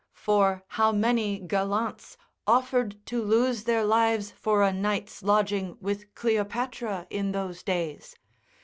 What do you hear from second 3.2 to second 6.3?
lose their lives for a night's lodging with